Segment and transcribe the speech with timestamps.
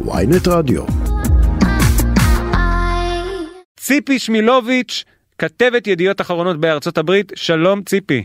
[0.00, 0.84] ויינט רדיו.
[3.76, 5.04] ציפי שמילוביץ',
[5.38, 8.24] כתבת ידיעות אחרונות בארצות הברית, שלום ציפי.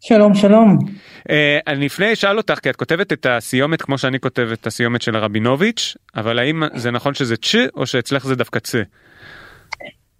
[0.00, 0.78] שלום שלום.
[1.18, 1.32] Uh,
[1.66, 5.16] אני לפני אשאל אותך כי את כותבת את הסיומת כמו שאני כותב את הסיומת של
[5.16, 8.74] רבינוביץ', אבל האם זה נכון שזה צ' או שאצלך זה דווקא צ'?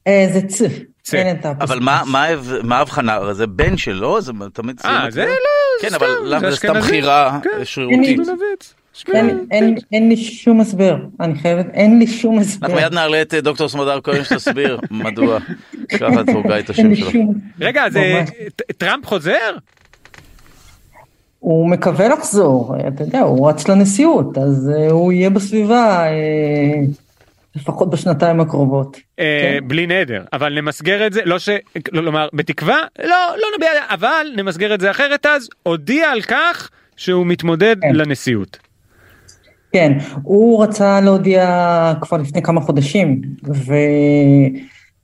[0.06, 0.62] אה, זה צ.
[1.60, 3.34] אבל מה, מה, ההב- מה ההבחנה?
[3.34, 4.20] זה בן שלו?
[4.20, 5.24] זה תמיד אה, זה כזה?
[5.24, 6.74] לא, כן, סתם, אבל למה זה סתם.
[6.78, 7.64] בחירה כן.
[7.64, 8.18] שרירותית?
[8.96, 9.84] שמילוביץ', אין, שמילוביץ'.
[9.92, 12.66] אין, אין לי שום הסבר, אני חייבת, אין לי שום הסבר.
[12.66, 15.38] אנחנו מיד נעלה את אה, דוקטור סמדר כהן שתסביר מדוע
[15.88, 17.22] ככה את הורגה את השם שלו.
[17.60, 18.24] רגע, אז אה,
[18.78, 19.56] טראמפ חוזר?
[21.38, 26.04] הוא מקווה לחזור, אתה יודע, הוא רץ לנשיאות, אז אה, הוא יהיה בסביבה
[27.56, 28.96] לפחות בשנתיים הקרובות.
[29.16, 29.58] כן.
[29.66, 31.48] בלי נדר, אבל נמסגר את זה, לא ש...
[31.90, 37.26] כלומר, בתקווה, לא, לא נביע, אבל נמסגר את זה אחרת אז, הודיע על כך שהוא
[37.26, 37.94] מתמודד כן.
[37.94, 38.65] לנשיאות.
[39.76, 43.20] כן, הוא רצה להודיע כבר לפני כמה חודשים,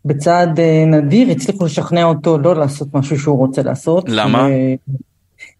[0.04, 4.04] ובצעד אה, נדיר הצליחו לשכנע אותו לא לעשות משהו שהוא רוצה לעשות.
[4.08, 4.48] למה?
[4.50, 4.92] ו-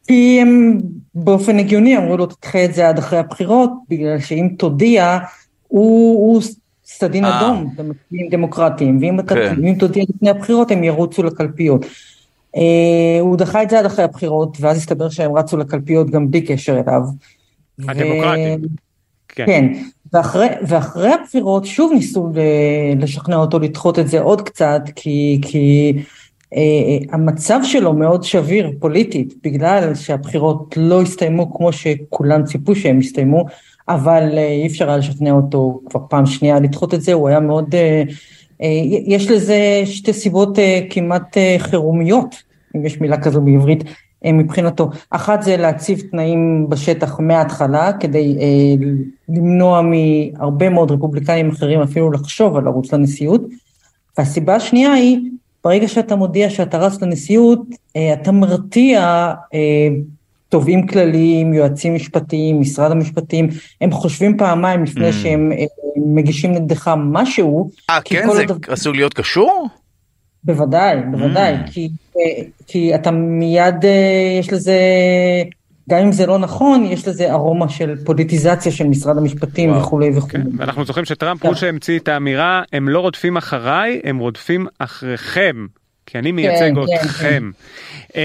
[0.07, 0.79] כי הם
[1.15, 5.19] באופן הגיוני אמרו לו תדחה את זה עד אחרי הבחירות, בגלל שאם תודיע,
[5.69, 6.43] הוא, הוא
[6.85, 7.39] סדין אה.
[7.39, 9.67] אדום במצביעים דמוקרטיים, ואם אתה, כן.
[9.67, 11.87] אם תודיע לפני הבחירות הם ירוצו לקלפיות.
[12.57, 16.41] אה, הוא דחה את זה עד אחרי הבחירות, ואז הסתבר שהם רצו לקלפיות גם בלי
[16.41, 17.03] קשר אליו.
[17.79, 18.92] ו- הדמוקרטים.
[19.35, 19.47] כן.
[19.47, 19.73] כן,
[20.13, 22.29] ואחרי, ואחרי הבחירות שוב ניסו
[22.97, 25.93] לשכנע אותו לדחות את זה עוד קצת, כי, כי
[26.55, 33.45] אה, המצב שלו מאוד שביר פוליטית, בגלל שהבחירות לא הסתיימו כמו שכולם ציפו שהם יסתיימו,
[33.89, 37.41] אבל אה, אי אפשר היה לשכנע אותו כבר פעם שנייה לדחות את זה, הוא היה
[37.41, 38.03] מאוד, אה,
[38.63, 38.69] אה,
[39.07, 42.43] יש לזה שתי סיבות אה, כמעט אה, חירומיות,
[42.77, 43.91] אם יש מילה כזו בעברית, אה,
[44.25, 44.91] מבחינתו.
[45.11, 48.87] אחת זה להציב תנאים בשטח מההתחלה, כדי אה,
[49.29, 53.43] למנוע מהרבה מאוד רפובליקנים אחרים אפילו לחשוב על לרוץ לנשיאות.
[54.19, 55.19] והסיבה השנייה היא,
[55.65, 57.61] ברגע שאתה מודיע שאתה רץ לנשיאות,
[57.97, 59.01] אה, אתה מרתיע
[59.55, 59.89] אה,
[60.49, 63.49] תובעים כלליים, יועצים משפטיים, משרד המשפטים,
[63.81, 65.13] הם חושבים פעמיים לפני Mm.
[65.13, 65.65] שהם אה,
[65.97, 67.71] מגישים נגדך משהו.
[67.91, 69.69] אה, כן, זה הדבר- עשוי להיות קשור?
[70.45, 71.71] בוודאי, בוודאי, Mm.
[71.73, 72.23] כי, אה,
[72.67, 74.77] כי אתה מיד, אה, יש לזה,
[75.91, 80.11] גם אם זה לא נכון, יש לזה ארומה של פוליטיזציה של משרד המשפטים וואו, וכולי
[80.17, 80.45] וכולי.
[80.45, 81.49] כן, ואנחנו זוכרים שטראמפ כן.
[81.49, 85.67] הוא שהמציא את האמירה הם לא רודפים אחריי הם רודפים אחריכם
[86.07, 87.51] כי אני מייצג כן, אתכם.
[88.15, 88.23] הוא-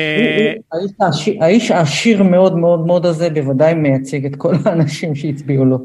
[0.71, 5.77] הוא- האיש העשיר- מאוד מאוד מאוד הזה בוודאי מייצג את כל האנשים שהצביעו לו.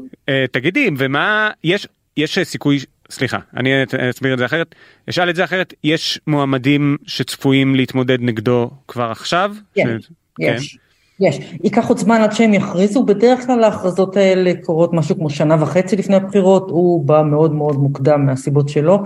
[0.51, 2.79] תגידי ומה יש יש סיכוי
[3.13, 3.69] סליחה אני
[4.09, 4.75] אסביר את זה אחרת
[5.09, 9.51] אשאל את זה אחרת יש מועמדים שצפויים להתמודד נגדו כבר עכשיו.
[9.75, 10.09] כן, ש-
[10.39, 10.77] יש,
[11.19, 11.53] יש.
[11.63, 15.95] ייקח עוד זמן עד שהם יכריזו, בדרך כלל ההכרזות האלה קורות משהו כמו שנה וחצי
[15.95, 18.99] לפני הבחירות, הוא בא מאוד מאוד מוקדם מהסיבות שלו.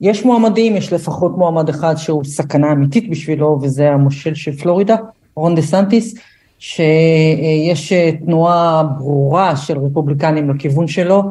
[0.00, 4.96] יש מועמדים, יש לפחות מועמד אחד שהוא סכנה אמיתית בשבילו, וזה המושל של פלורידה,
[5.36, 6.14] רון דה סנטיס,
[6.58, 11.22] שיש אה, תנועה ברורה של רפובליקנים לכיוון שלו.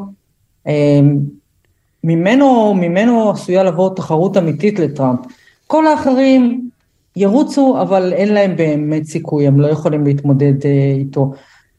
[2.05, 5.19] אה, ממנו, ממנו עשויה לבוא תחרות אמיתית לטראמפ.
[5.67, 6.69] כל האחרים
[7.15, 11.33] ירוצו, אבל אין להם באמת סיכוי, הם לא יכולים להתמודד אה, איתו.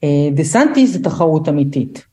[0.04, 2.04] אה, דה סנטיס זה תחרות אמיתית.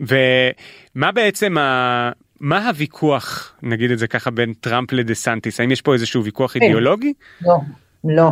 [0.00, 2.10] ומה בעצם ה...
[2.40, 6.52] מה הוויכוח נגיד את זה ככה בין טראמפ לדה סנטיס האם יש פה איזשהו ויכוח
[6.52, 6.62] כן.
[6.62, 7.12] אידיאולוגי?
[7.42, 7.56] לא,
[8.04, 8.30] לא,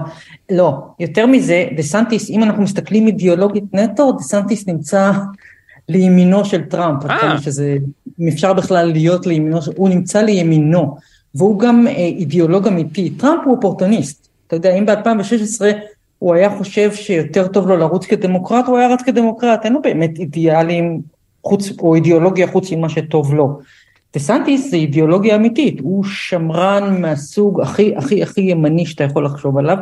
[0.51, 0.73] לא.
[1.01, 5.13] יותר מזה, דה סנטיס, אם אנחנו מסתכלים אידיאולוגית נטו, דה סנטיס נמצא
[5.89, 7.21] לימינו של טראמפ, עד אה.
[7.21, 7.77] כמה שזה,
[8.21, 10.97] אם אפשר בכלל להיות לימינו, הוא נמצא לימינו,
[11.35, 13.11] והוא גם אה, אידיאולוג אמיתי.
[13.11, 14.29] טראמפ הוא אופורטוניסט.
[14.47, 15.63] אתה יודע, אם ב-2016
[16.19, 20.19] הוא היה חושב שיותר טוב לו לרוץ כדמוקרט, הוא היה רץ כדמוקרט, אין לו באמת
[20.19, 21.01] אידיאלים
[21.45, 23.59] חוץ, או אידיאולוגיה חוץ ממה שטוב לו.
[24.15, 29.59] דה סנטיס זה אידיאולוגיה אמיתית, הוא שמרן מהסוג הכי הכי הכי ימני שאתה יכול לחשוב
[29.59, 29.77] עליו.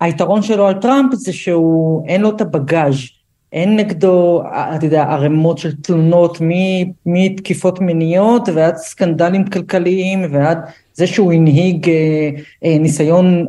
[0.00, 2.96] היתרון שלו על טראמפ זה שהוא, אין לו את הבגאז',
[3.52, 4.42] אין נגדו,
[4.76, 6.38] אתה יודע, ערימות של תלונות
[7.06, 10.58] מתקיפות מיניות ועד סקנדלים כלכליים ועד
[10.94, 12.30] זה שהוא הנהיג אה,
[12.64, 13.46] אה, ניסיון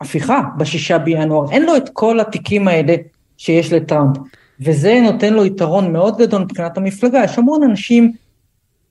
[0.00, 2.94] הפיכה בשישה בינואר, אין לו את כל התיקים האלה
[3.36, 4.16] שיש לטראמפ,
[4.60, 8.12] וזה נותן לו יתרון מאוד גדול מבחינת המפלגה, יש המון אנשים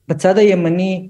[0.08, 1.08] בצד הימני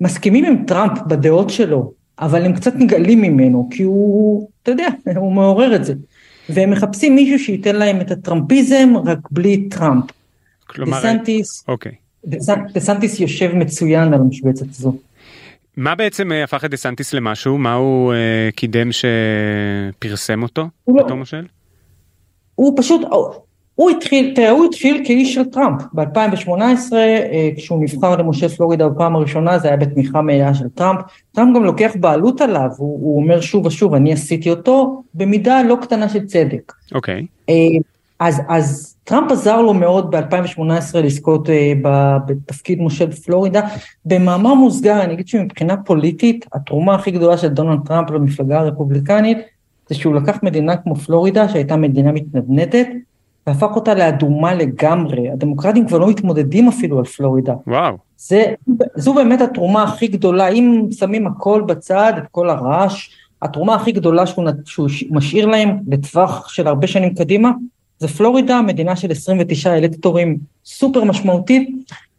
[0.00, 5.32] שמסכימים עם טראמפ בדעות שלו, אבל הם קצת נגעלים ממנו, כי הוא, אתה יודע, הוא
[5.32, 5.94] מעורר את זה.
[6.48, 10.04] והם מחפשים מישהו שייתן להם את הטראמפיזם, רק בלי טראמפ.
[10.66, 11.92] כלומר, דסנטיס, אוקיי.
[12.26, 14.96] דסנ- דסנטיס יושב מצוין על המשבצת הזו.
[15.76, 17.58] מה בעצם אה, הפך את דה סנטיס למשהו?
[17.58, 21.16] מה הוא אה, קידם שפרסם אותו הוא לא- בתור?
[22.54, 23.00] הוא פשוט,
[23.74, 25.82] הוא התחיל, תראה, הוא התחיל כאיש של טראמפ.
[25.92, 31.00] ב-2018, אה, כשהוא נבחר למושל פלורידה בפעם הראשונה, זה היה בתמיכה מלאה של טראמפ.
[31.32, 35.78] טראמפ גם לוקח בעלות עליו, הוא, הוא אומר שוב ושוב, אני עשיתי אותו, במידה לא
[35.82, 36.72] קטנה של צדק.
[36.94, 37.26] אוקיי.
[37.48, 37.54] אה,
[38.20, 41.72] אז, אז טראמפ עזר לו מאוד ב-2018 לזכות אה,
[42.26, 43.60] בתפקיד מושל בפלורידה.
[44.04, 49.38] במאמר מוסגר, אני אגיד שמבחינה פוליטית, התרומה הכי גדולה של דונלד טראמפ למפלגה הרפובליקנית,
[49.88, 52.88] זה שהוא לקח מדינה כמו פלורידה, שהייתה מדינה מתנדנדת,
[53.46, 55.30] והפך אותה לאדומה לגמרי.
[55.30, 57.54] הדמוקרטים כבר לא מתמודדים אפילו על פלורידה.
[57.66, 57.96] וואו.
[58.16, 58.44] זה,
[58.96, 63.08] זו באמת התרומה הכי גדולה, אם שמים הכל בצד, את כל הרעש,
[63.42, 67.50] התרומה הכי גדולה שהוא, שהוא משאיר להם לטווח של הרבה שנים קדימה,
[67.98, 71.68] זה פלורידה, מדינה של 29 אלקטורים סופר משמעותית,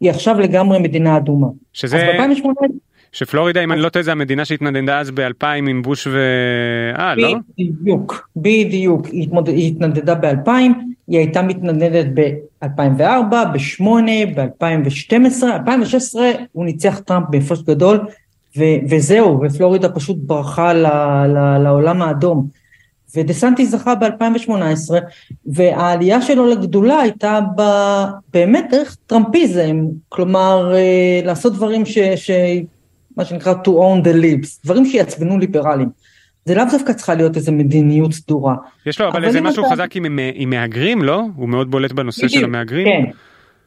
[0.00, 1.46] היא עכשיו לגמרי מדינה אדומה.
[1.72, 1.96] שזה...
[1.96, 2.66] אז ב-2018...
[3.12, 6.18] שפלורידה, אם אני לא טועה, זה המדינה שהתנדנדה אז ב-2000 עם בוש ו...
[6.98, 7.34] אה, לא?
[7.58, 9.06] בדיוק, בדיוק.
[9.46, 10.50] היא התנדנדה ב-2000,
[11.08, 13.84] היא הייתה מתנדנדת ב-2004, ב-2008,
[14.36, 18.00] ב-2012, 2016 הוא ניצח טראמפ בהפרש גדול,
[18.58, 20.86] ו- וזהו, ופלורידה פשוט ברחה ל-
[21.26, 22.48] ל- לעולם האדום.
[23.16, 24.50] ודסנטי זכה ב-2018,
[25.46, 27.62] והעלייה שלו לגדולה הייתה ב...
[28.32, 29.76] באמת דרך טראמפיזם,
[30.08, 31.98] כלומר אה, לעשות דברים ש...
[31.98, 32.30] ש...
[33.16, 35.88] מה שנקרא to own the lips, דברים שיעצבנו ליברלים.
[36.46, 38.54] זה לאו דווקא צריכה להיות איזה מדיניות סדורה.
[38.86, 39.72] יש לו אבל, אבל איזה משהו אתה...
[39.72, 41.22] חזק עם, עם מהגרים, לא?
[41.36, 42.86] הוא מאוד בולט בנושא בדיוק, של המהגרים.
[42.86, 43.10] כן,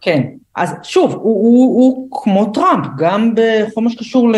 [0.01, 0.23] כן.
[0.55, 4.31] אז שוב, הוא, הוא, הוא כמו טראמפ, גם בכל מה שקשור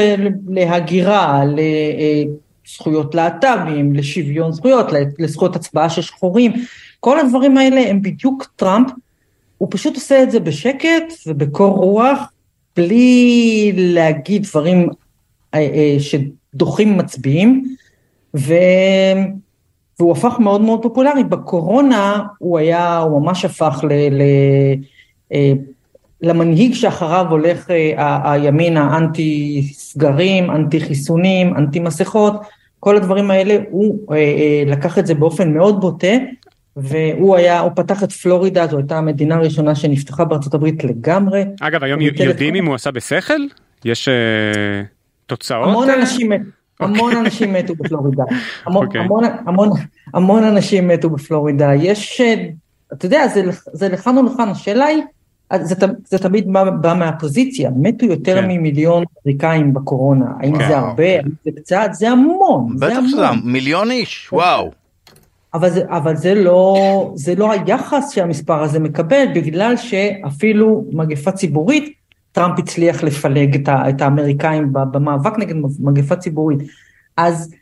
[0.48, 1.44] להגירה,
[2.66, 4.88] לזכויות להט"בים, לשוויון זכויות,
[5.20, 6.52] לזכויות הצבעה של שחורים,
[7.00, 8.92] כל הדברים האלה הם בדיוק טראמפ,
[9.58, 12.20] הוא פשוט עושה את זה בשקט ובקור רוח,
[12.76, 14.90] בלי להגיד דברים
[15.54, 17.76] אה, אה, שדוחים מצביעים,
[18.36, 18.54] ו...
[20.00, 21.24] והוא הפך מאוד מאוד פופולרי.
[21.24, 23.94] בקורונה הוא היה, הוא ממש הפך ל...
[23.94, 24.22] ל...
[25.34, 25.54] אה,
[26.22, 27.70] למנהיג שאחריו הולך
[28.24, 32.42] הימין האנטי סגרים, אנטי חיסונים, אנטי מסכות,
[32.80, 34.16] כל הדברים האלה, הוא
[34.66, 36.14] לקח את זה באופן מאוד בוטה,
[36.76, 41.44] והוא היה, הוא פתח את פלורידה, זו הייתה המדינה הראשונה שנפתחה בארצות הברית לגמרי.
[41.62, 43.42] אגב, היום יודעים אם הוא עשה בשכל?
[43.86, 44.12] יש uh,
[45.26, 45.68] תוצאות?
[45.68, 46.32] המון אנשים.
[46.82, 48.24] המון אנשים מתו בפלורידה,
[48.66, 48.88] המון, okay.
[48.88, 49.02] אוקיי.
[49.02, 49.70] המון, המון,
[50.14, 52.46] המון אנשים מתו בפלורידה, יש, אה,
[52.94, 53.44] אתה יודע, זה,
[53.74, 55.04] זה לכאן או לכאן, השאלה היא,
[55.62, 55.76] זה,
[56.06, 58.48] זה תמיד בא, בא מהפוזיציה, מתו יותר כן.
[58.48, 60.68] ממיליון אמריקאים בקורונה, האם okay.
[60.68, 64.72] זה הרבה, האם זה קצת, זה המון, בטח שזה מיליון איש, וואו.
[65.54, 72.01] אבל זה, אבל זה לא, זה לא היחס שהמספר הזה מקבל, בגלל שאפילו מגפה ציבורית,
[72.32, 76.60] טראמפ הצליח לפלג את, את האמריקאים במאבק נגד מגפה ציבורית.
[77.18, 77.54] אז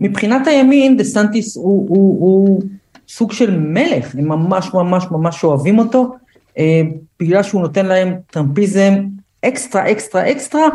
[0.00, 2.62] מבחינת הימין, דה סנטיס הוא, הוא, הוא
[3.08, 6.14] סוג של מלך, הם ממש ממש ממש אוהבים אותו,
[6.58, 6.80] אה,
[7.20, 8.94] בגלל שהוא נותן להם טראמפיזם
[9.44, 10.68] אקסטרה אקסטרה אקסטרה,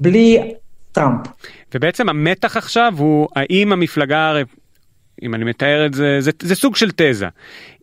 [0.00, 0.54] בלי
[0.92, 1.26] טראמפ.
[1.74, 4.32] ובעצם המתח עכשיו הוא האם המפלגה
[5.22, 7.28] אם אני מתאר את זה, זה, זה סוג של תזה.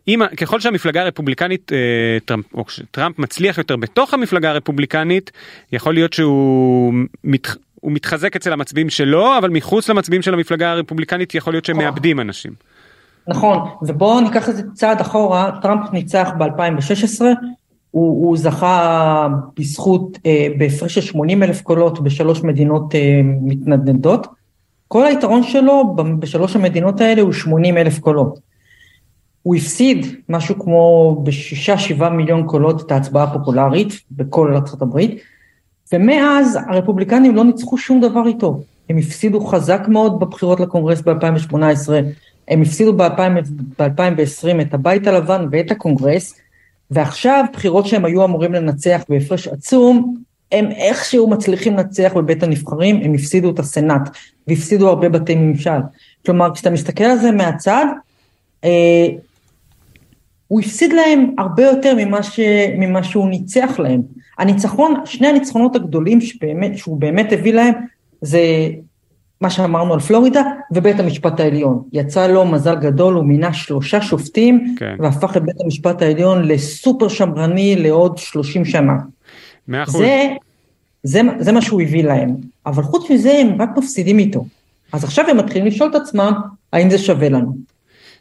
[0.08, 1.78] אם, ככל שהמפלגה הרפובליקנית, אה,
[2.24, 5.30] טראמפ, או טראמפ מצליח יותר בתוך המפלגה הרפובליקנית,
[5.72, 6.94] יכול להיות שהוא
[7.24, 7.46] מת,
[7.80, 11.84] הוא מתחזק אצל המצביעים שלו, אבל מחוץ למצביעים של המפלגה הרפובליקנית יכול להיות שהם נכון.
[11.84, 12.52] מאבדים אנשים.
[13.28, 17.22] נכון, ובואו ניקח את זה צעד אחורה, טראמפ ניצח ב-2016,
[17.90, 19.28] הוא, הוא זכה
[19.58, 24.26] בזכות, אה, בהפרש של 80 אלף קולות בשלוש מדינות אה, מתנדנדות.
[24.88, 28.51] כל היתרון שלו בשלוש המדינות האלה הוא 80 אלף קולות.
[29.42, 35.20] הוא הפסיד משהו כמו בשישה שבעה מיליון קולות את ההצבעה הפופולרית בכל ארצות הברית,
[35.92, 38.60] ומאז הרפובליקנים לא ניצחו שום דבר איתו.
[38.90, 41.56] הם הפסידו חזק מאוד בבחירות לקונגרס ב-2018,
[42.48, 46.34] הם הפסידו ב-2020 את הבית הלבן ואת הקונגרס,
[46.90, 50.16] ועכשיו בחירות שהם היו אמורים לנצח בהפרש עצום,
[50.52, 54.08] הם איכשהו מצליחים לנצח בבית הנבחרים, הם הפסידו את הסנאט,
[54.48, 55.80] והפסידו הרבה בתי ממשל.
[56.26, 57.86] כלומר, כשאתה מסתכל על זה מהצד,
[58.64, 59.06] אה,
[60.52, 62.40] הוא הפסיד להם הרבה יותר ממה, ש,
[62.78, 64.02] ממה שהוא ניצח להם.
[64.38, 67.74] הניצחון, שני הניצחונות הגדולים שבאמת, שהוא באמת הביא להם,
[68.20, 68.40] זה
[69.40, 70.42] מה שאמרנו על פלורידה
[70.72, 71.82] ובית המשפט העליון.
[71.92, 74.94] יצא לו מזל גדול, הוא מינה שלושה שופטים, כן.
[74.98, 78.96] והפך את בית המשפט העליון לסופר שמרני לעוד 30 שנה.
[79.68, 79.96] מאה אחוז.
[79.96, 80.28] זה,
[81.02, 84.44] זה, זה מה שהוא הביא להם, אבל חוץ מזה הם רק מפסידים איתו.
[84.92, 86.32] אז עכשיו הם מתחילים לשאול את עצמם,
[86.72, 87.71] האם זה שווה לנו.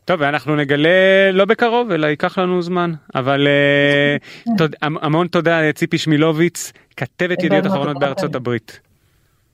[0.06, 2.94] טוב, ואנחנו נגלה לא בקרוב, אלא ייקח לנו זמן.
[3.16, 8.80] אבל uh, תוד, המון תודה ציפי שמילוביץ, כתבת ידיעות אחרונות בארצות הברית.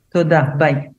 [0.10, 0.97] תודה, ביי.